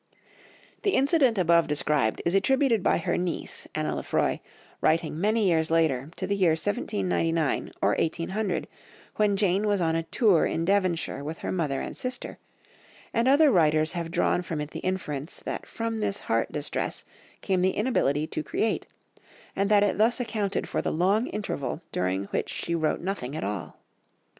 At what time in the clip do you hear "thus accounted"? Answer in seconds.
19.99-20.67